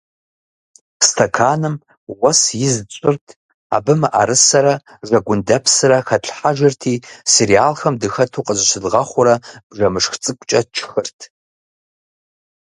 Стэканым 1.07 1.75
уэс 2.19 2.41
из 2.65 2.75
тщӏырт, 2.89 3.25
абы 3.75 3.93
мыӏэрысэрэ 4.01 4.73
жэгундэпсрэ 5.07 5.97
хэтлъхьэжырти, 6.07 6.93
сериалхэм 7.31 7.95
дыхэту 8.01 8.41
къызыщыдгъэхъуурэ 8.45 9.35
бжэмышх 9.69 10.13
цӏыкӏукӏэ 10.23 10.61
тшхырт. 10.65 11.19